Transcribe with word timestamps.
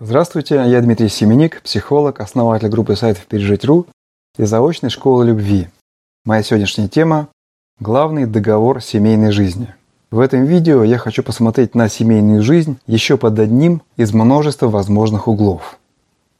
Здравствуйте, 0.00 0.54
я 0.54 0.80
Дмитрий 0.80 1.08
Семеник, 1.08 1.60
психолог, 1.60 2.20
основатель 2.20 2.68
группы 2.68 2.94
сайтов 2.94 3.26
«Пережить.ру» 3.26 3.86
и 4.36 4.44
заочной 4.44 4.90
школы 4.90 5.26
любви. 5.26 5.66
Моя 6.24 6.44
сегодняшняя 6.44 6.86
тема– 6.86 7.26
главный 7.80 8.24
договор 8.24 8.80
семейной 8.80 9.32
жизни. 9.32 9.74
В 10.12 10.20
этом 10.20 10.44
видео 10.44 10.84
я 10.84 10.98
хочу 10.98 11.24
посмотреть 11.24 11.74
на 11.74 11.88
семейную 11.88 12.44
жизнь 12.44 12.78
еще 12.86 13.16
под 13.16 13.40
одним 13.40 13.82
из 13.96 14.12
множества 14.14 14.68
возможных 14.68 15.26
углов. 15.26 15.80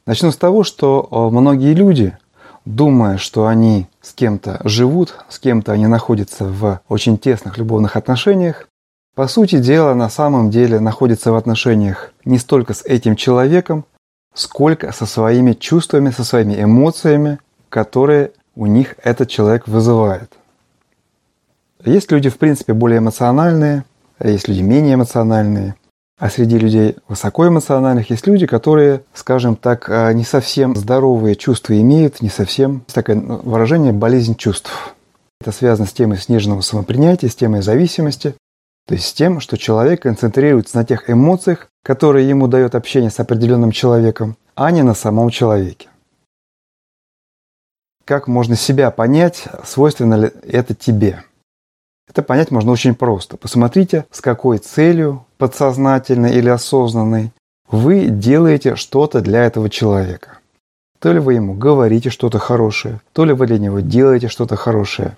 Начну 0.05 0.31
с 0.31 0.37
того, 0.37 0.63
что 0.63 1.09
э, 1.11 1.35
многие 1.35 1.73
люди, 1.73 2.17
думая, 2.63 3.17
что 3.17 3.45
они 3.45 3.87
с 3.99 4.13
кем-то 4.13 4.61
живут, 4.63 5.15
с 5.27 5.37
кем-то 5.37 5.73
они 5.73 5.87
находятся 5.87 6.45
в 6.45 6.79
очень 6.87 7.17
тесных 7.17 7.57
любовных 7.57 7.97
отношениях, 7.97 8.68
по 9.19 9.27
сути 9.27 9.59
дела, 9.59 9.95
на 9.95 10.09
самом 10.09 10.49
деле 10.49 10.79
находятся 10.79 11.33
в 11.33 11.35
отношениях 11.35 12.13
не 12.23 12.37
столько 12.37 12.73
с 12.73 12.85
этим 12.85 13.17
человеком, 13.17 13.83
сколько 14.33 14.93
со 14.93 15.05
своими 15.05 15.51
чувствами, 15.51 16.11
со 16.11 16.23
своими 16.23 16.63
эмоциями, 16.63 17.39
которые 17.67 18.31
у 18.55 18.65
них 18.65 18.95
этот 19.03 19.27
человек 19.27 19.67
вызывает. 19.67 20.31
Есть 21.83 22.09
люди, 22.13 22.29
в 22.29 22.37
принципе, 22.37 22.71
более 22.71 22.99
эмоциональные, 22.99 23.83
а 24.19 24.29
есть 24.29 24.47
люди 24.47 24.61
менее 24.61 24.93
эмоциональные. 24.93 25.75
А 26.17 26.29
среди 26.29 26.57
людей 26.57 26.95
высокоэмоциональных 27.09 28.11
есть 28.11 28.25
люди, 28.25 28.47
которые, 28.47 29.01
скажем 29.13 29.57
так, 29.57 29.89
а, 29.89 30.13
не 30.13 30.23
совсем 30.23 30.77
здоровые 30.77 31.35
чувства 31.35 31.77
имеют, 31.77 32.21
не 32.21 32.29
совсем, 32.29 32.83
есть 32.87 32.95
такое 32.95 33.17
ну, 33.17 33.41
выражение 33.43 33.91
«болезнь 33.91 34.37
чувств». 34.37 34.95
Это 35.41 35.51
связано 35.51 35.89
с 35.89 35.91
темой 35.91 36.19
сниженного 36.19 36.61
самопринятия, 36.61 37.27
с 37.27 37.35
темой 37.35 37.61
зависимости, 37.61 38.33
то 38.89 38.95
есть 38.95 39.05
с 39.05 39.13
тем, 39.13 39.39
что 39.39 39.55
человек 39.55 40.01
концентрируется 40.01 40.75
на 40.75 40.83
тех 40.83 41.11
эмоциях, 41.11 41.67
которые 41.83 42.27
ему 42.27 42.47
дает 42.47 42.73
общение 42.73 43.11
с 43.11 43.19
определенным 43.19 43.71
человеком, 43.71 44.35
а 44.55 44.71
не 44.71 44.81
на 44.81 44.95
самом 44.95 45.29
человеке. 45.29 45.89
Как 48.03 48.27
можно 48.27 48.55
себя 48.55 48.89
понять, 48.89 49.43
свойственно 49.63 50.15
ли 50.15 50.31
это 50.41 50.73
тебе? 50.73 51.23
Это 52.09 52.23
понять 52.23 52.49
можно 52.49 52.71
очень 52.71 52.95
просто. 52.95 53.37
Посмотрите, 53.37 54.07
с 54.09 54.21
какой 54.21 54.57
целью, 54.57 55.23
подсознательной 55.37 56.33
или 56.33 56.49
осознанной, 56.49 57.31
вы 57.69 58.07
делаете 58.07 58.75
что-то 58.75 59.21
для 59.21 59.43
этого 59.43 59.69
человека. 59.69 60.39
То 60.97 61.13
ли 61.13 61.19
вы 61.19 61.35
ему 61.35 61.53
говорите 61.53 62.09
что-то 62.09 62.39
хорошее, 62.39 63.01
то 63.13 63.23
ли 63.23 63.33
вы 63.33 63.45
для 63.45 63.59
него 63.59 63.81
делаете 63.81 64.29
что-то 64.29 64.55
хорошее. 64.55 65.15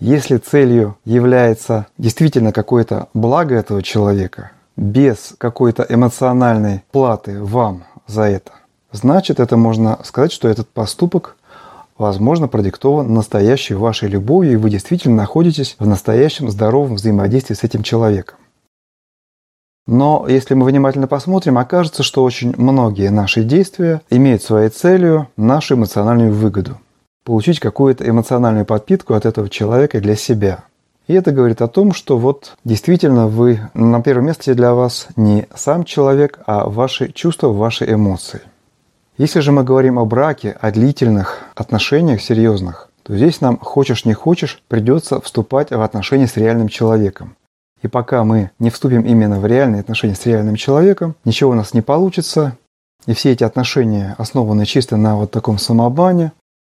Если 0.00 0.38
целью 0.38 0.96
является 1.04 1.86
действительно 1.98 2.52
какое-то 2.52 3.08
благо 3.14 3.54
этого 3.54 3.82
человека, 3.82 4.52
без 4.76 5.34
какой-то 5.36 5.86
эмоциональной 5.88 6.82
платы 6.90 7.42
вам 7.42 7.84
за 8.06 8.22
это, 8.22 8.52
значит, 8.92 9.40
это 9.40 9.56
можно 9.58 10.00
сказать, 10.02 10.32
что 10.32 10.48
этот 10.48 10.68
поступок 10.68 11.36
возможно, 12.00 12.48
продиктован 12.48 13.12
настоящей 13.12 13.74
вашей 13.74 14.08
любовью, 14.08 14.54
и 14.54 14.56
вы 14.56 14.70
действительно 14.70 15.16
находитесь 15.16 15.76
в 15.78 15.86
настоящем 15.86 16.50
здоровом 16.50 16.94
взаимодействии 16.94 17.54
с 17.54 17.62
этим 17.62 17.82
человеком. 17.82 18.38
Но 19.86 20.26
если 20.26 20.54
мы 20.54 20.64
внимательно 20.64 21.08
посмотрим, 21.08 21.58
окажется, 21.58 22.02
что 22.02 22.24
очень 22.24 22.54
многие 22.56 23.10
наши 23.10 23.44
действия 23.44 24.00
имеют 24.08 24.42
своей 24.42 24.70
целью 24.70 25.28
нашу 25.36 25.74
эмоциональную 25.74 26.32
выгоду. 26.32 26.78
Получить 27.24 27.60
какую-то 27.60 28.08
эмоциональную 28.08 28.64
подпитку 28.64 29.14
от 29.14 29.26
этого 29.26 29.48
человека 29.48 30.00
для 30.00 30.16
себя. 30.16 30.64
И 31.06 31.12
это 31.12 31.32
говорит 31.32 31.60
о 31.60 31.68
том, 31.68 31.92
что 31.92 32.18
вот 32.18 32.56
действительно 32.64 33.26
вы 33.26 33.60
на 33.74 34.00
первом 34.00 34.26
месте 34.26 34.54
для 34.54 34.74
вас 34.74 35.08
не 35.16 35.48
сам 35.54 35.84
человек, 35.84 36.38
а 36.46 36.68
ваши 36.68 37.12
чувства, 37.12 37.48
ваши 37.48 37.90
эмоции. 37.92 38.40
Если 39.18 39.40
же 39.40 39.52
мы 39.52 39.64
говорим 39.64 39.98
о 39.98 40.04
браке, 40.04 40.56
о 40.60 40.70
длительных 40.70 41.40
отношениях 41.54 42.22
серьезных, 42.22 42.88
то 43.02 43.16
здесь 43.16 43.40
нам, 43.40 43.58
хочешь 43.58 44.04
не 44.04 44.14
хочешь, 44.14 44.62
придется 44.68 45.20
вступать 45.20 45.70
в 45.70 45.82
отношения 45.82 46.26
с 46.26 46.36
реальным 46.36 46.68
человеком. 46.68 47.36
И 47.82 47.88
пока 47.88 48.24
мы 48.24 48.50
не 48.58 48.70
вступим 48.70 49.02
именно 49.02 49.40
в 49.40 49.46
реальные 49.46 49.80
отношения 49.80 50.14
с 50.14 50.26
реальным 50.26 50.56
человеком, 50.56 51.16
ничего 51.24 51.50
у 51.50 51.54
нас 51.54 51.74
не 51.74 51.80
получится. 51.80 52.56
И 53.06 53.14
все 53.14 53.32
эти 53.32 53.42
отношения, 53.42 54.14
основанные 54.16 54.66
чисто 54.66 54.96
на 54.96 55.16
вот 55.16 55.30
таком 55.30 55.58
самообмане, 55.58 56.32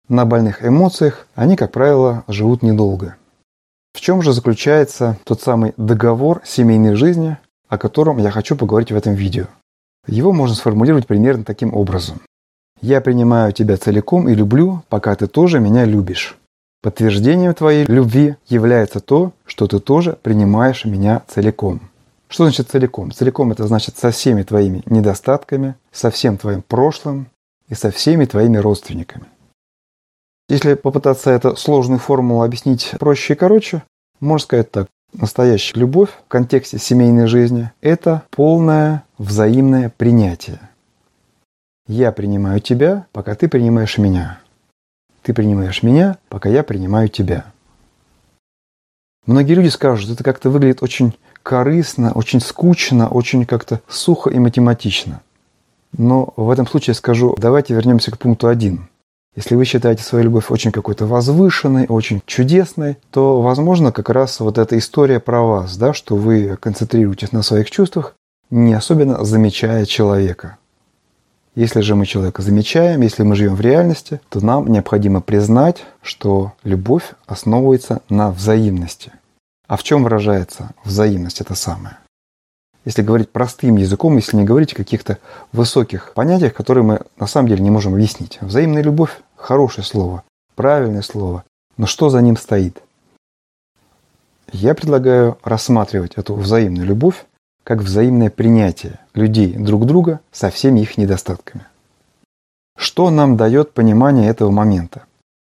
на 0.09 0.25
больных 0.25 0.65
эмоциях, 0.65 1.27
они, 1.35 1.55
как 1.55 1.71
правило, 1.71 2.23
живут 2.27 2.63
недолго. 2.63 3.15
В 3.93 4.01
чем 4.01 4.21
же 4.21 4.33
заключается 4.33 5.17
тот 5.23 5.41
самый 5.41 5.73
договор 5.77 6.41
семейной 6.45 6.95
жизни, 6.95 7.37
о 7.67 7.77
котором 7.77 8.17
я 8.17 8.31
хочу 8.31 8.55
поговорить 8.55 8.91
в 8.91 8.95
этом 8.95 9.13
видео? 9.13 9.45
Его 10.07 10.33
можно 10.33 10.55
сформулировать 10.55 11.07
примерно 11.07 11.43
таким 11.43 11.73
образом. 11.73 12.21
Я 12.81 12.99
принимаю 13.01 13.53
тебя 13.53 13.77
целиком 13.77 14.27
и 14.27 14.33
люблю, 14.33 14.83
пока 14.89 15.15
ты 15.15 15.27
тоже 15.27 15.59
меня 15.59 15.85
любишь. 15.85 16.37
Подтверждением 16.81 17.53
твоей 17.53 17.85
любви 17.85 18.37
является 18.47 18.99
то, 19.01 19.33
что 19.45 19.67
ты 19.67 19.79
тоже 19.79 20.17
принимаешь 20.21 20.83
меня 20.85 21.21
целиком. 21.27 21.79
Что 22.27 22.45
значит 22.45 22.69
целиком? 22.69 23.11
Целиком 23.11 23.51
это 23.51 23.67
значит 23.67 23.97
со 23.97 24.09
всеми 24.09 24.41
твоими 24.41 24.81
недостатками, 24.87 25.75
со 25.91 26.09
всем 26.09 26.37
твоим 26.37 26.63
прошлым 26.63 27.27
и 27.67 27.75
со 27.75 27.91
всеми 27.91 28.25
твоими 28.25 28.57
родственниками. 28.57 29.25
Если 30.51 30.73
попытаться 30.73 31.31
эту 31.31 31.55
сложную 31.55 31.97
формулу 31.97 32.43
объяснить 32.43 32.91
проще 32.99 33.35
и 33.35 33.37
короче, 33.37 33.83
можно 34.19 34.43
сказать 34.43 34.69
так. 34.69 34.87
Настоящая 35.13 35.79
любовь 35.79 36.09
в 36.09 36.27
контексте 36.27 36.77
семейной 36.77 37.27
жизни– 37.27 37.71
это 37.81 38.23
полное 38.31 39.05
взаимное 39.17 39.93
принятие. 39.95 40.59
Я 41.87 42.11
принимаю 42.11 42.59
тебя, 42.59 43.05
пока 43.13 43.33
ты 43.35 43.47
принимаешь 43.47 43.97
меня. 43.97 44.41
Ты 45.21 45.33
принимаешь 45.33 45.83
меня, 45.83 46.17
пока 46.27 46.49
я 46.49 46.63
принимаю 46.63 47.07
тебя. 47.07 47.45
Многие 49.25 49.53
люди 49.53 49.69
скажут, 49.69 50.09
это 50.11 50.21
как-то 50.21 50.49
выглядит 50.49 50.83
очень 50.83 51.13
корыстно, 51.43 52.11
очень 52.11 52.41
скучно, 52.41 53.07
очень 53.07 53.45
как-то 53.45 53.79
сухо 53.87 54.29
и 54.29 54.37
математично. 54.37 55.21
Но 55.97 56.33
в 56.35 56.49
этом 56.49 56.67
случае 56.67 56.91
я 56.91 56.95
скажу, 56.95 57.37
давайте 57.37 57.73
вернемся 57.73 58.11
к 58.11 58.19
пункту 58.19 58.49
один. 58.49 58.89
Если 59.35 59.55
вы 59.55 59.63
считаете 59.63 60.03
свою 60.03 60.25
любовь 60.25 60.51
очень 60.51 60.73
какой-то 60.73 61.05
возвышенной, 61.05 61.85
очень 61.87 62.21
чудесной, 62.25 62.97
то, 63.11 63.41
возможно, 63.41 63.93
как 63.93 64.09
раз 64.09 64.41
вот 64.41 64.57
эта 64.57 64.77
история 64.77 65.21
про 65.21 65.41
вас, 65.41 65.77
да, 65.77 65.93
что 65.93 66.17
вы 66.17 66.57
концентрируетесь 66.57 67.31
на 67.31 67.41
своих 67.41 67.71
чувствах, 67.71 68.15
не 68.49 68.73
особенно 68.73 69.23
замечая 69.23 69.85
человека. 69.85 70.57
Если 71.55 71.79
же 71.81 71.95
мы 71.95 72.05
человека 72.05 72.41
замечаем, 72.41 73.01
если 73.01 73.23
мы 73.23 73.35
живем 73.35 73.55
в 73.55 73.61
реальности, 73.61 74.19
то 74.29 74.45
нам 74.45 74.67
необходимо 74.67 75.21
признать, 75.21 75.85
что 76.01 76.53
любовь 76.63 77.13
основывается 77.25 78.01
на 78.09 78.31
взаимности. 78.31 79.13
А 79.67 79.77
в 79.77 79.83
чем 79.83 80.03
выражается 80.03 80.71
взаимность 80.83 81.39
это 81.39 81.55
самое? 81.55 81.97
Если 82.83 83.03
говорить 83.03 83.29
простым 83.29 83.75
языком, 83.75 84.15
если 84.17 84.37
не 84.37 84.43
говорить 84.43 84.73
о 84.73 84.77
каких-то 84.77 85.19
высоких 85.51 86.13
понятиях, 86.13 86.53
которые 86.53 86.83
мы 86.83 87.01
на 87.17 87.27
самом 87.27 87.47
деле 87.47 87.61
не 87.61 87.69
можем 87.69 87.93
объяснить. 87.93 88.39
Взаимная 88.41 88.81
любовь– 88.81 89.21
хорошее 89.35 89.85
слово, 89.85 90.23
правильное 90.55 91.03
слово, 91.03 91.43
но 91.77 91.85
что 91.85 92.09
за 92.09 92.21
ним 92.21 92.37
стоит? 92.37 92.81
Я 94.51 94.73
предлагаю 94.73 95.37
рассматривать 95.43 96.13
эту 96.15 96.33
взаимную 96.33 96.85
любовь 96.85 97.25
как 97.63 97.79
взаимное 97.79 98.29
принятие 98.29 98.99
людей 99.13 99.53
друг 99.53 99.85
друга 99.85 100.19
со 100.31 100.49
всеми 100.49 100.79
их 100.81 100.97
недостатками. 100.97 101.65
Что 102.77 103.11
нам 103.11 103.37
дает 103.37 103.73
понимание 103.73 104.29
этого 104.29 104.49
момента? 104.49 105.03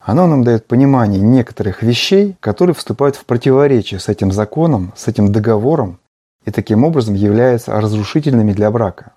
Оно 0.00 0.28
нам 0.28 0.44
дает 0.44 0.66
понимание 0.66 1.20
некоторых 1.20 1.82
вещей, 1.82 2.36
которые 2.38 2.74
вступают 2.74 3.16
в 3.16 3.24
противоречие 3.24 3.98
с 3.98 4.08
этим 4.08 4.30
законом, 4.30 4.92
с 4.96 5.08
этим 5.08 5.32
договором, 5.32 5.98
и 6.46 6.50
таким 6.50 6.84
образом 6.84 7.14
являются 7.14 7.78
разрушительными 7.78 8.52
для 8.52 8.70
брака. 8.70 9.12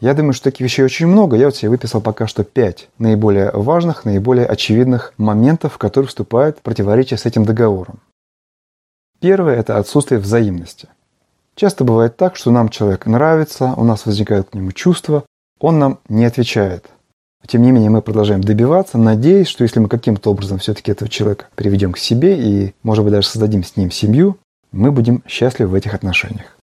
Я 0.00 0.14
думаю, 0.14 0.32
что 0.32 0.44
таких 0.44 0.60
вещей 0.60 0.84
очень 0.84 1.08
много. 1.08 1.36
Я 1.36 1.46
вот 1.46 1.56
себе 1.56 1.70
выписал 1.70 2.00
пока 2.00 2.28
что 2.28 2.44
пять 2.44 2.88
наиболее 2.98 3.50
важных, 3.50 4.04
наиболее 4.04 4.46
очевидных 4.46 5.12
моментов, 5.16 5.76
которые 5.76 6.08
вступают 6.08 6.58
в 6.58 6.62
противоречие 6.62 7.18
с 7.18 7.26
этим 7.26 7.44
договором. 7.44 7.98
Первое– 9.18 9.56
это 9.56 9.78
отсутствие 9.78 10.20
взаимности. 10.20 10.88
Часто 11.56 11.82
бывает 11.82 12.16
так, 12.16 12.36
что 12.36 12.52
нам 12.52 12.68
человек 12.68 13.06
нравится, 13.06 13.74
у 13.76 13.82
нас 13.82 14.06
возникают 14.06 14.50
к 14.50 14.54
нему 14.54 14.70
чувства, 14.70 15.24
он 15.58 15.80
нам 15.80 15.98
не 16.08 16.24
отвечает. 16.24 16.86
Тем 17.48 17.62
не 17.62 17.72
менее, 17.72 17.90
мы 17.90 18.02
продолжаем 18.02 18.42
добиваться, 18.42 18.98
надеясь, 18.98 19.48
что 19.48 19.64
если 19.64 19.80
мы 19.80 19.88
каким-то 19.88 20.30
образом 20.30 20.58
все-таки 20.58 20.92
этого 20.92 21.08
человека 21.08 21.46
приведем 21.56 21.92
к 21.92 21.98
себе 21.98 22.38
и, 22.38 22.74
может 22.84 23.02
быть, 23.02 23.12
даже 23.12 23.26
создадим 23.26 23.64
с 23.64 23.76
ним 23.76 23.90
семью, 23.90 24.38
мы 24.72 24.92
будем 24.92 25.22
счастливы 25.26 25.70
в 25.70 25.74
этих 25.74 25.94
отношениях. 25.94 26.56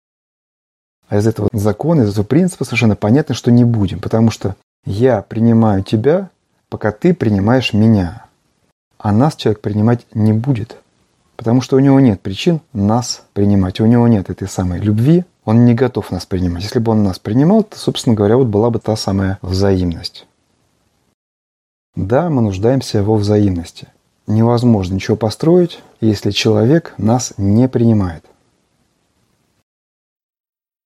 А 1.08 1.19
из 1.19 1.26
этого 1.26 1.49
закона, 1.52 2.02
из 2.02 2.10
этого 2.10 2.25
принципа 2.25 2.64
совершенно 2.64 2.96
понятно, 2.96 3.34
что 3.34 3.50
не 3.50 3.64
будем, 3.64 4.00
потому 4.00 4.31
что 4.31 4.56
я 4.84 5.22
принимаю 5.22 5.82
тебя, 5.84 6.31
пока 6.69 6.90
ты 6.90 7.14
принимаешь 7.14 7.72
меня. 7.72 8.26
А 8.99 9.12
нас 9.12 9.37
человек 9.37 9.60
принимать 9.60 10.06
не 10.14 10.32
будет. 10.32 10.76
Потому 11.37 11.60
что 11.60 11.76
у 11.76 11.81
него 11.81 11.99
нет 12.00 12.20
причин 12.20 12.60
нас 12.72 13.25
принимать. 13.32 13.81
У 13.81 13.87
него 13.87 14.06
нет 14.08 14.31
этой 14.31 14.49
самой 14.49 14.78
любви, 14.81 15.25
Он 15.44 15.64
не 15.64 15.75
готов 15.75 16.10
нас 16.12 16.25
принимать. 16.25 16.62
Если 16.62 16.78
бы 16.78 16.93
он 16.93 17.02
нас 17.02 17.19
принимал, 17.19 17.64
то, 17.64 17.76
собственно 17.76 18.14
говоря, 18.14 18.37
вот 18.37 18.46
была 18.46 18.70
бы 18.70 18.78
та 18.78 18.94
самая 18.96 19.38
взаимность. 19.43 20.26
Да, 21.96 22.31
мы 22.31 22.43
нуждаемся 22.43 23.02
во 23.02 23.16
взаимности. 23.16 23.88
Невозможно 24.27 24.95
ничего 24.95 25.17
построить, 25.17 25.83
если 26.01 26.31
человек 26.31 26.95
нас 26.97 27.35
не 27.37 27.69
принимает. 27.69 28.25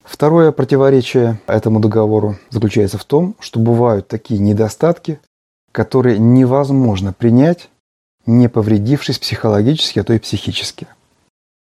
Второе 0.03 0.53
противоречие 0.53 1.41
этому 1.47 1.81
договору 1.81 2.37
заключается 2.51 2.97
в 2.97 3.05
том, 3.05 3.35
что 3.41 3.59
бывают 3.59 4.09
такие 4.09 4.41
недостатки, 4.41 5.21
которые 5.73 6.19
невозможно 6.19 7.13
принять, 7.13 7.69
не 8.25 8.49
повредившись 8.49 9.19
психологически, 9.19 9.99
а 9.99 10.05
то 10.05 10.15
и 10.15 10.19
психически. 10.19 10.87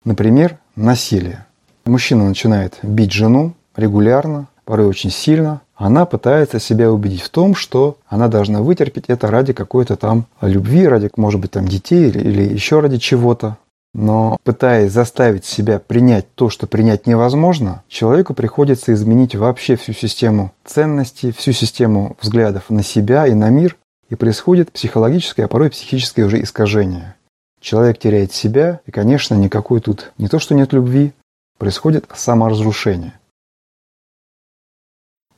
Например, 0.04 0.58
насилие. 0.74 1.46
Мужчина 1.84 2.28
начинает 2.28 2.78
бить 2.82 3.12
жену 3.12 3.54
регулярно, 3.76 4.48
порой 4.64 4.86
очень 4.86 5.10
сильно. 5.10 5.62
Она 5.82 6.06
пытается 6.06 6.60
себя 6.60 6.92
убедить 6.92 7.22
в 7.22 7.28
том, 7.28 7.56
что 7.56 7.96
она 8.06 8.28
должна 8.28 8.62
вытерпеть 8.62 9.06
это 9.08 9.32
ради 9.32 9.52
какой-то 9.52 9.96
там 9.96 10.26
любви, 10.40 10.86
ради, 10.86 11.10
может 11.16 11.40
быть, 11.40 11.50
там 11.50 11.66
детей 11.66 12.08
или, 12.08 12.20
или 12.20 12.54
еще 12.54 12.78
ради 12.78 12.98
чего-то. 12.98 13.56
Но 13.92 14.36
пытаясь 14.44 14.92
заставить 14.92 15.44
себя 15.44 15.80
принять 15.80 16.32
то, 16.36 16.50
что 16.50 16.68
принять 16.68 17.08
невозможно, 17.08 17.82
человеку 17.88 18.32
приходится 18.32 18.94
изменить 18.94 19.34
вообще 19.34 19.74
всю 19.74 19.92
систему 19.92 20.52
ценностей, 20.64 21.32
всю 21.32 21.50
систему 21.50 22.16
взглядов 22.20 22.70
на 22.70 22.84
себя 22.84 23.26
и 23.26 23.34
на 23.34 23.50
мир, 23.50 23.76
и 24.08 24.14
происходит 24.14 24.70
психологическое, 24.70 25.46
а 25.46 25.48
порой 25.48 25.70
психическое 25.70 26.22
уже 26.22 26.40
искажение. 26.44 27.16
Человек 27.60 27.98
теряет 27.98 28.32
себя, 28.32 28.78
и, 28.86 28.92
конечно, 28.92 29.34
никакой 29.34 29.80
тут 29.80 30.12
не 30.16 30.28
то, 30.28 30.38
что 30.38 30.54
нет 30.54 30.72
любви, 30.72 31.12
происходит 31.58 32.04
саморазрушение. 32.14 33.14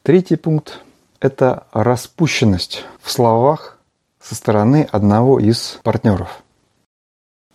Третий 0.05 0.37
пункт– 0.37 0.79
это 1.21 1.67
распущенность 1.73 2.85
в 3.03 3.11
словах 3.11 3.79
со 4.21 4.37
стороны 4.37 4.89
одного 4.93 5.41
из 5.41 5.81
партнеров– 5.83 6.43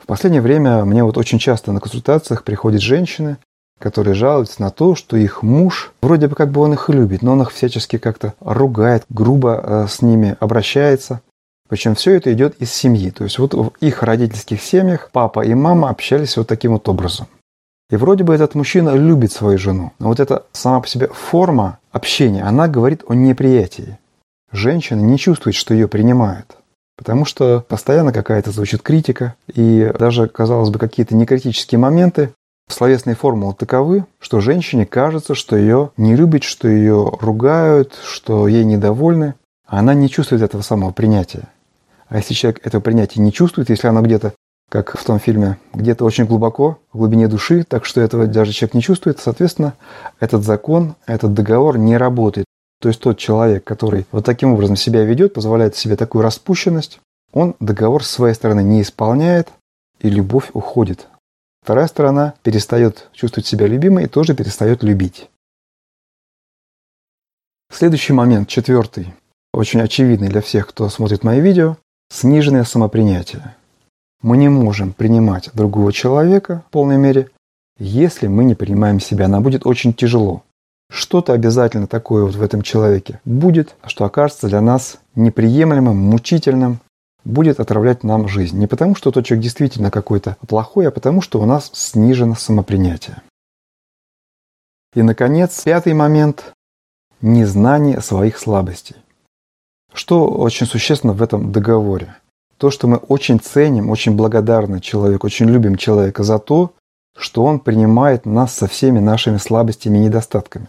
последнее 0.09 0.41
время 0.41 0.85
мне 0.85 1.03
вот 1.03 1.19
очень 1.19 1.37
часто 1.37 1.71
на 1.71 1.79
консультациях 1.79 2.43
приходят 2.43 2.81
женщины, 2.81 3.37
которые 3.77 4.15
жалуются 4.15 4.59
на 4.59 4.71
то, 4.71 4.95
что 4.95 5.15
их 5.15 5.43
муж, 5.43 5.93
вроде 6.01 6.27
бы 6.27 6.35
как 6.35 6.49
бы 6.49 6.61
он 6.61 6.73
их 6.73 6.89
любит, 6.89 7.21
но 7.21 7.33
он 7.33 7.43
их 7.43 7.51
всячески 7.51 7.99
как-то 7.99 8.33
ругает, 8.39 9.03
грубо 9.09 9.61
э, 9.63 9.87
с 9.87 10.01
ними 10.01 10.35
обращается. 10.39 11.21
Причем 11.69 11.93
все 11.93 12.15
это 12.15 12.33
идет 12.33 12.55
из 12.59 12.73
семьи. 12.73 13.11
То 13.11 13.23
есть 13.23 13.37
вот 13.37 13.53
в 13.53 13.71
их 13.81 14.01
родительских 14.01 14.63
семьях 14.63 15.11
папа 15.11 15.45
и 15.45 15.53
мама 15.53 15.89
общались 15.89 16.37
вот 16.37 16.47
таким 16.47 16.73
вот 16.73 16.89
образом. 16.89 17.27
И 17.91 17.95
вроде 17.95 18.23
бы 18.23 18.33
этот 18.33 18.55
мужчина 18.55 18.95
любит 18.95 19.31
свою 19.31 19.59
жену. 19.59 19.93
Но 19.99 20.07
вот 20.07 20.19
эта 20.19 20.43
сама 20.53 20.79
по 20.79 20.87
себе 20.87 21.07
форма 21.07 21.77
общения, 21.91 22.43
она 22.43 22.67
говорит 22.67 23.03
о 23.07 23.13
неприятии. 23.13 23.97
Женщина 24.51 24.99
не 24.99 25.17
чувствует, 25.17 25.55
что 25.55 25.73
ее 25.73 25.87
принимают. 25.87 26.57
Потому 26.97 27.23
что 27.23 27.63
постоянно 27.67 28.11
какая-то 28.11 28.51
звучит 28.51 28.81
критика, 28.81 29.35
и 29.47 29.91
даже, 29.97 30.27
казалось 30.27 30.69
бы, 30.69 30.79
какие-то 30.79 31.15
некритические 31.15 31.79
моменты, 31.79 32.33
словесные 32.67 33.15
формулы 33.15 33.53
таковы, 33.53 34.05
что 34.19 34.41
женщине 34.41 34.85
кажется, 34.85 35.33
что 35.35 35.55
ее 35.55 35.91
не 35.97 36.15
любят, 36.15 36.43
что 36.43 36.67
ее 36.67 37.17
ругают, 37.21 37.97
что 38.03 38.47
ей 38.47 38.63
недовольны, 38.63 39.35
она 39.65 39.93
не 39.93 40.09
чувствует 40.09 40.41
этого 40.41 40.61
самого 40.61 40.91
принятия. 40.91 41.47
А 42.07 42.17
если 42.17 42.33
человек 42.33 42.65
этого 42.65 42.81
принятия 42.81 43.21
не 43.21 43.31
чувствует, 43.31 43.69
если 43.69 43.87
оно 43.87 44.01
где-то, 44.01 44.33
как 44.69 44.97
в 44.97 45.03
том 45.03 45.19
фильме, 45.19 45.57
где-то 45.73 46.05
очень 46.05 46.25
глубоко, 46.25 46.79
в 46.93 46.97
глубине 46.99 47.27
души, 47.27 47.63
так 47.63 47.85
что 47.85 48.01
этого 48.01 48.27
даже 48.27 48.53
человек 48.53 48.75
не 48.75 48.81
чувствует, 48.81 49.19
соответственно, 49.19 49.73
этот 50.19 50.43
закон, 50.43 50.95
этот 51.05 51.33
договор 51.33 51.77
не 51.77 51.97
работает. 51.97 52.45
То 52.79 52.87
есть 52.87 53.01
тот 53.01 53.17
человек, 53.17 53.63
который 53.63 54.05
вот 54.11 54.23
таким 54.23 54.53
образом 54.53 54.75
себя 54.75 55.03
ведет, 55.03 55.33
позволяет 55.33 55.75
себе 55.75 55.95
такую 55.95 56.21
распущенность, 56.21 57.01
он 57.33 57.55
договор 57.59 58.03
с 58.03 58.09
своей 58.09 58.33
стороны 58.35 58.63
не 58.63 58.81
исполняет, 58.81 59.49
и 59.99 60.09
любовь 60.09 60.51
уходит. 60.53 61.07
Вторая 61.61 61.87
сторона 61.87 62.35
перестает 62.41 63.09
чувствовать 63.11 63.47
себя 63.47 63.67
любимой 63.67 64.05
и 64.05 64.07
тоже 64.07 64.33
перестает 64.33 64.81
любить. 64.81 65.29
Следующий 67.71 68.13
момент, 68.13 68.47
четвертый, 68.47 69.13
очень 69.53 69.81
очевидный 69.81 70.29
для 70.29 70.41
всех, 70.41 70.67
кто 70.67 70.89
смотрит 70.89 71.23
мои 71.23 71.41
видео, 71.41 71.77
сниженное 72.09 72.63
самопринятие. 72.63 73.55
Мы 74.21 74.37
не 74.37 74.49
можем 74.49 74.91
принимать 74.91 75.49
другого 75.53 75.93
человека 75.93 76.63
в 76.67 76.71
полной 76.71 76.97
мере, 76.97 77.29
если 77.77 78.27
мы 78.27 78.43
не 78.43 78.55
принимаем 78.55 78.99
себя. 78.99 79.27
Нам 79.27 79.43
будет 79.43 79.65
очень 79.65 79.93
тяжело. 79.93 80.43
Что-то 80.91 81.33
обязательно 81.33 81.87
такое 81.87 82.23
вот 82.23 82.35
в 82.35 82.41
этом 82.41 82.61
человеке 82.61 83.21
будет, 83.23 83.75
что 83.85 84.05
окажется 84.05 84.47
для 84.47 84.59
нас 84.59 84.97
неприемлемым, 85.15 85.95
мучительным, 85.95 86.79
будет 87.23 87.59
отравлять 87.59 88.03
нам 88.03 88.27
жизнь. 88.27 88.57
Не 88.57 88.67
потому, 88.67 88.95
что 88.95 89.11
тот 89.11 89.25
человек 89.25 89.43
действительно 89.43 89.91
какой-то 89.91 90.35
плохой, 90.47 90.87
а 90.87 90.91
потому, 90.91 91.21
что 91.21 91.39
у 91.39 91.45
нас 91.45 91.69
снижено 91.73 92.35
самопринятие. 92.35 93.21
И, 94.95 95.01
наконец, 95.01 95.61
пятый 95.63 95.93
момент– 95.93 96.53
незнание 97.21 98.01
своих 98.01 98.39
слабостей. 98.39 98.95
Что 99.93 100.27
очень 100.27 100.65
существенно 100.65 101.13
в 101.13 101.21
этом 101.21 101.51
договоре? 101.51 102.15
То, 102.59 102.71
что 102.71 102.87
мы 102.87 102.97
очень 102.97 103.39
ценим, 103.39 103.89
очень 103.89 104.15
благодарны 104.15 104.81
человеку, 104.81 105.27
очень 105.27 105.49
любим 105.49 105.77
человека 105.77 106.23
за 106.23 106.39
то, 106.39 106.73
что 107.17 107.45
он 107.45 107.59
принимает 107.59 108.25
нас 108.25 108.53
со 108.53 108.67
всеми 108.67 108.99
нашими 108.99 109.37
слабостями 109.37 109.97
и 109.97 110.01
недостатками. 110.01 110.67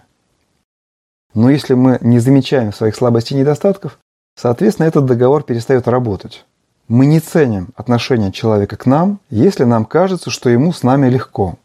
Но 1.34 1.50
если 1.50 1.74
мы 1.74 1.98
не 2.00 2.20
замечаем 2.20 2.72
своих 2.72 2.94
слабостей 2.94 3.36
и 3.36 3.40
недостатков, 3.40 3.98
соответственно, 4.36 4.86
этот 4.86 5.04
договор 5.04 5.42
перестает 5.42 5.88
работать. 5.88 6.44
Мы 6.86 7.06
не 7.06 7.18
ценим 7.18 7.70
отношение 7.74 8.30
человека 8.30 8.76
к 8.76 8.86
нам, 8.86 9.18
если 9.28 9.64
нам 9.64 9.84
кажется, 9.84 10.30
что 10.30 10.48
ему 10.48 10.72
с 10.72 10.84
нами 10.84 11.08
легко. 11.08 11.56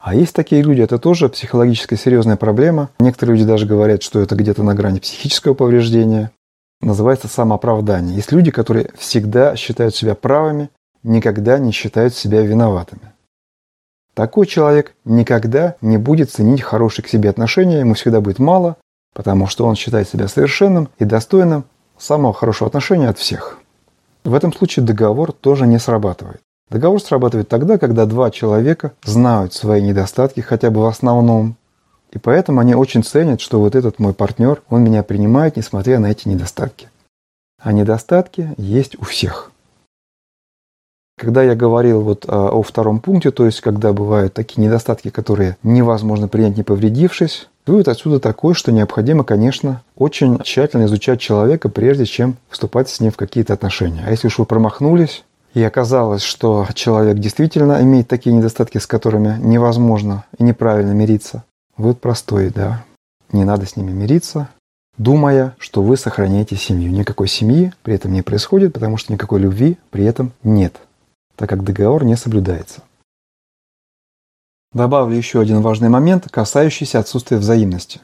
А 0.00 0.16
есть 0.16 0.34
такие 0.34 0.62
люди, 0.62 0.80
это 0.82 0.98
тоже 0.98 1.28
психологическая 1.28 1.96
серьезная 1.96 2.36
проблема. 2.36 2.90
Некоторые 2.98 3.36
люди 3.36 3.46
даже 3.46 3.66
говорят, 3.66 4.02
что 4.02 4.20
это 4.20 4.34
где-то 4.34 4.64
на 4.64 4.74
грани 4.74 4.98
психического 4.98 5.54
повреждения. 5.54 6.32
Называется 6.82 7.28
самооправдание. 7.28 8.16
Есть 8.16 8.32
люди, 8.32 8.50
которые 8.50 8.90
всегда 8.98 9.54
считают 9.54 9.94
себя 9.94 10.16
правыми, 10.16 10.68
никогда 11.04 11.58
не 11.58 11.70
считают 11.70 12.12
себя 12.14 12.42
виноватыми. 12.42 13.12
Такой 14.14 14.46
человек 14.46 14.94
никогда 15.04 15.76
не 15.80 15.96
будет 15.96 16.30
ценить 16.30 16.60
хорошие 16.60 17.04
к 17.04 17.08
себе 17.08 17.30
отношения, 17.30 17.80
ему 17.80 17.94
всегда 17.94 18.20
будет 18.20 18.40
мало, 18.40 18.76
потому 19.14 19.46
что 19.46 19.64
он 19.64 19.76
считает 19.76 20.08
себя 20.08 20.26
совершенным 20.26 20.88
и 20.98 21.04
достойным 21.04 21.64
самого 21.96 22.34
хорошего 22.34 22.66
отношения 22.66 23.08
от 23.08 23.18
всех. 23.18 23.58
В 24.24 24.34
этом 24.34 24.52
случае 24.52 24.84
договор 24.84 25.32
тоже 25.32 25.66
не 25.66 25.78
срабатывает. 25.78 26.40
Договор 26.68 27.00
срабатывает 27.00 27.48
тогда, 27.48 27.78
когда 27.78 28.06
два 28.06 28.30
человека 28.30 28.92
знают 29.04 29.54
свои 29.54 29.82
недостатки 29.82 30.40
хотя 30.40 30.70
бы 30.70 30.82
в 30.82 30.86
основном, 30.86 31.56
и 32.12 32.18
поэтому 32.18 32.60
они 32.60 32.74
очень 32.74 33.02
ценят, 33.02 33.40
что 33.40 33.60
вот 33.60 33.74
этот 33.74 33.98
мой 33.98 34.14
партнер, 34.14 34.62
он 34.68 34.84
меня 34.84 35.02
принимает, 35.02 35.56
несмотря 35.56 35.98
на 35.98 36.10
эти 36.10 36.28
недостатки. 36.28 36.88
А 37.60 37.72
недостатки 37.72 38.54
есть 38.56 38.98
у 39.00 39.04
всех. 39.04 39.50
Когда 41.18 41.42
я 41.42 41.54
говорил 41.54 42.00
вот 42.00 42.24
а, 42.26 42.48
о 42.48 42.62
втором 42.62 43.00
пункте, 43.00 43.30
то 43.30 43.46
есть 43.46 43.60
когда 43.60 43.92
бывают 43.92 44.34
такие 44.34 44.60
недостатки, 44.64 45.10
которые 45.10 45.56
невозможно 45.62 46.26
принять 46.26 46.56
не 46.56 46.62
повредившись, 46.62 47.48
Вывод 47.64 47.86
отсюда 47.86 48.18
такой, 48.18 48.54
что 48.54 48.72
необходимо, 48.72 49.22
конечно, 49.22 49.82
очень 49.94 50.40
тщательно 50.40 50.86
изучать 50.86 51.20
человека, 51.20 51.68
прежде 51.68 52.06
чем 52.06 52.36
вступать 52.48 52.88
с 52.88 52.98
ним 52.98 53.12
в 53.12 53.16
какие-то 53.16 53.52
отношения. 53.52 54.02
А 54.04 54.10
если 54.10 54.26
уж 54.26 54.38
вы 54.38 54.46
промахнулись, 54.46 55.24
и 55.54 55.62
оказалось, 55.62 56.22
что 56.22 56.66
человек 56.74 57.18
действительно 57.18 57.80
имеет 57.82 58.08
такие 58.08 58.34
недостатки, 58.34 58.78
с 58.78 58.86
которыми 58.88 59.38
невозможно 59.38 60.24
и 60.38 60.42
неправильно 60.42 60.90
мириться, 60.90 61.44
вывод 61.82 62.00
простой, 62.00 62.50
да. 62.50 62.84
Не 63.32 63.44
надо 63.44 63.66
с 63.66 63.76
ними 63.76 63.90
мириться, 63.90 64.48
думая, 64.96 65.54
что 65.58 65.82
вы 65.82 65.96
сохраняете 65.96 66.56
семью. 66.56 66.90
Никакой 66.90 67.28
семьи 67.28 67.72
при 67.82 67.94
этом 67.94 68.12
не 68.12 68.22
происходит, 68.22 68.72
потому 68.72 68.96
что 68.96 69.12
никакой 69.12 69.40
любви 69.40 69.78
при 69.90 70.04
этом 70.04 70.32
нет, 70.42 70.80
так 71.36 71.48
как 71.48 71.64
договор 71.64 72.04
не 72.04 72.16
соблюдается. 72.16 72.82
Добавлю 74.72 75.14
еще 75.14 75.40
один 75.40 75.60
важный 75.60 75.90
момент, 75.90 76.30
касающийся 76.30 76.98
отсутствия 76.98 77.36
взаимности. 77.36 78.00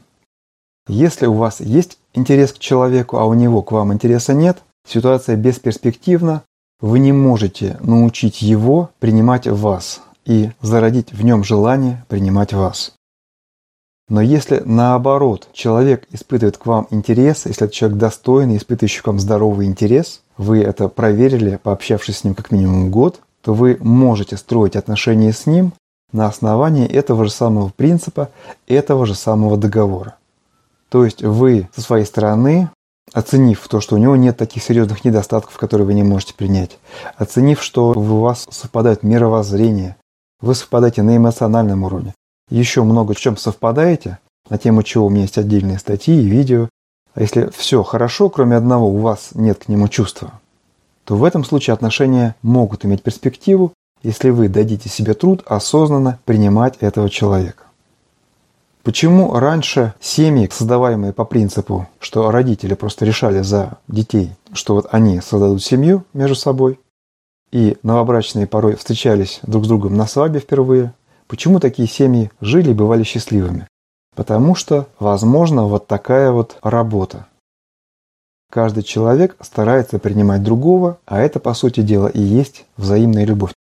Если 0.86 1.26
у 1.26 1.34
вас 1.34 1.60
есть 1.60 1.98
интерес 2.14 2.52
к 2.52 2.58
человеку, 2.58 3.18
а 3.18 3.24
у 3.24 3.34
него 3.34 3.62
к 3.62 3.72
вам 3.72 3.92
интереса 3.92 4.34
нет, 4.34 4.58
ситуация 4.86 5.36
бесперспективна, 5.36 6.42
вы 6.80 6.98
не 6.98 7.12
можете 7.12 7.76
научить 7.80 8.42
его 8.42 8.90
принимать 8.98 9.46
вас 9.46 10.02
и 10.24 10.50
зародить 10.60 11.12
в 11.12 11.24
нем 11.24 11.44
желание 11.44 12.04
принимать 12.08 12.52
вас. 12.52 12.97
Но 14.08 14.22
если 14.22 14.62
наоборот 14.64 15.48
человек 15.52 16.06
испытывает 16.10 16.56
к 16.56 16.64
вам 16.64 16.86
интерес, 16.90 17.44
если 17.44 17.66
этот 17.66 17.74
человек 17.74 17.98
достойный, 17.98 18.56
испытывающий 18.56 19.02
к 19.02 19.06
вам 19.06 19.18
здоровый 19.18 19.66
интерес, 19.66 20.22
вы 20.38 20.60
это 20.60 20.88
проверили, 20.88 21.58
пообщавшись 21.62 22.18
с 22.18 22.24
ним 22.24 22.34
как 22.34 22.50
минимум 22.50 22.90
год, 22.90 23.20
то 23.42 23.52
вы 23.52 23.76
можете 23.80 24.36
строить 24.36 24.76
отношения 24.76 25.32
с 25.32 25.46
ним 25.46 25.72
на 26.12 26.26
основании 26.26 26.88
этого 26.88 27.24
же 27.24 27.30
самого 27.30 27.68
принципа, 27.68 28.30
этого 28.66 29.04
же 29.04 29.14
самого 29.14 29.58
договора. 29.58 30.16
То 30.88 31.04
есть 31.04 31.22
вы 31.22 31.68
со 31.74 31.82
своей 31.82 32.06
стороны, 32.06 32.70
оценив 33.12 33.66
то, 33.68 33.80
что 33.80 33.96
у 33.96 33.98
него 33.98 34.16
нет 34.16 34.38
таких 34.38 34.62
серьезных 34.62 35.04
недостатков, 35.04 35.56
которые 35.58 35.86
вы 35.86 35.94
не 35.94 36.02
можете 36.02 36.32
принять, 36.32 36.78
оценив, 37.16 37.62
что 37.62 37.90
у 37.90 38.20
вас 38.20 38.46
совпадает 38.50 39.02
мировоззрение, 39.02 39.96
вы 40.40 40.54
совпадаете 40.54 41.02
на 41.02 41.16
эмоциональном 41.16 41.84
уровне, 41.84 42.14
еще 42.50 42.82
много 42.82 43.14
в 43.14 43.20
чем 43.20 43.36
совпадаете, 43.36 44.18
на 44.48 44.58
тему 44.58 44.82
чего 44.82 45.06
у 45.06 45.10
меня 45.10 45.22
есть 45.22 45.38
отдельные 45.38 45.78
статьи 45.78 46.14
и 46.20 46.26
видео. 46.26 46.68
А 47.14 47.20
если 47.20 47.50
все 47.56 47.82
хорошо, 47.82 48.28
кроме 48.28 48.56
одного, 48.56 48.88
у 48.88 48.98
вас 48.98 49.30
нет 49.34 49.64
к 49.64 49.68
нему 49.68 49.88
чувства, 49.88 50.32
то 51.04 51.16
в 51.16 51.24
этом 51.24 51.44
случае 51.44 51.74
отношения 51.74 52.34
могут 52.42 52.84
иметь 52.84 53.02
перспективу, 53.02 53.72
если 54.02 54.30
вы 54.30 54.48
дадите 54.48 54.88
себе 54.88 55.14
труд 55.14 55.42
осознанно 55.46 56.18
принимать 56.24 56.76
этого 56.80 57.10
человека. 57.10 57.64
Почему 58.84 59.34
раньше 59.34 59.92
семьи, 60.00 60.48
создаваемые 60.50 61.12
по 61.12 61.24
принципу, 61.24 61.88
что 61.98 62.30
родители 62.30 62.74
просто 62.74 63.04
решали 63.04 63.42
за 63.42 63.78
детей, 63.88 64.30
что 64.52 64.74
вот 64.74 64.86
они 64.92 65.20
создадут 65.20 65.62
семью 65.62 66.04
между 66.14 66.36
собой, 66.36 66.78
и 67.50 67.76
новобрачные 67.82 68.46
порой 68.46 68.76
встречались 68.76 69.40
друг 69.42 69.64
с 69.64 69.68
другом 69.68 69.96
на 69.96 70.06
свадьбе 70.06 70.40
впервые, 70.40 70.94
почему 71.28 71.60
такие 71.60 71.86
семьи 71.86 72.30
жили 72.40 72.70
и 72.70 72.74
бывали 72.74 73.04
счастливыми? 73.04 73.68
Потому 74.16 74.56
что, 74.56 74.88
возможно, 74.98 75.66
вот 75.66 75.86
такая 75.86 76.32
вот 76.32 76.56
работа. 76.62 77.26
Каждый 78.50 78.82
человек 78.82 79.36
старается 79.40 79.98
принимать 79.98 80.42
другого, 80.42 80.98
а 81.06 81.20
это, 81.20 81.38
по 81.38 81.54
сути 81.54 81.82
дела, 81.82 82.08
и 82.08 82.20
есть 82.20 82.64
взаимная 82.76 83.24
любовь. 83.24 83.52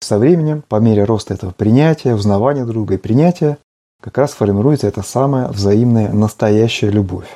Со 0.00 0.18
временем, 0.18 0.64
по 0.66 0.76
мере 0.76 1.04
роста 1.04 1.34
этого 1.34 1.52
принятия, 1.52 2.14
узнавания 2.14 2.64
друга 2.64 2.94
и 2.94 2.98
принятия, 2.98 3.58
как 4.02 4.18
раз 4.18 4.32
формируется 4.32 4.86
эта 4.86 5.02
самая 5.02 5.48
взаимная 5.48 6.12
настоящая 6.12 6.90
любовь. 6.90 7.28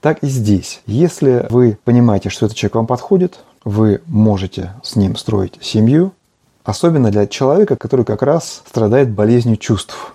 Так 0.00 0.22
и 0.22 0.26
здесь. 0.26 0.82
Если 0.86 1.46
вы 1.48 1.78
понимаете, 1.84 2.28
что 2.28 2.44
этот 2.46 2.58
человек 2.58 2.74
вам 2.74 2.86
подходит, 2.86 3.40
вы 3.64 4.02
можете 4.06 4.74
с 4.82 4.96
ним 4.96 5.16
строить 5.16 5.58
семью, 5.62 6.12
особенно 6.64 7.10
для 7.10 7.26
человека, 7.26 7.76
который 7.76 8.04
как 8.04 8.22
раз 8.22 8.62
страдает 8.66 9.10
болезнью 9.10 9.56
чувств. 9.56 10.14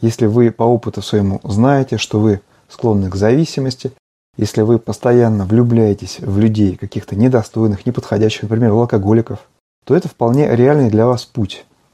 Если 0.00 0.26
вы 0.26 0.50
по 0.50 0.64
опыту 0.64 1.02
своему 1.02 1.40
знаете, 1.44 1.98
что 1.98 2.18
вы 2.18 2.40
склонны 2.68 3.08
к 3.08 3.14
зависимости, 3.14 3.92
если 4.36 4.62
вы 4.62 4.78
постоянно 4.78 5.44
влюбляетесь 5.44 6.18
в 6.18 6.38
людей 6.38 6.76
каких-то 6.76 7.14
недостойных, 7.14 7.86
неподходящих, 7.86 8.42
например, 8.42 8.72
в 8.72 8.78
алкоголиков, 8.78 9.40
то 9.84 9.94
это 9.94 10.08
вполне 10.08 10.54
реальный 10.56 10.90
для 10.90 11.06
вас 11.06 11.24
путь. 11.24 11.66